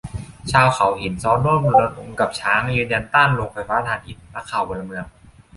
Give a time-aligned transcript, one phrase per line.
[0.51, 5.05] ชาวเขาหินซ้อนร่วมรณรงค์กับช้าง ยืนยันต้านโรงไฟฟ้าถ่านหิน นักข่าวพลเมือง